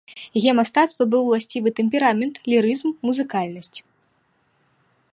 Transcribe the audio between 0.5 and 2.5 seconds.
мастацтву быў уласцівы тэмперамент,